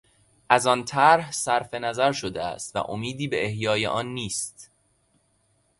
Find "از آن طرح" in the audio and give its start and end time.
0.49-1.31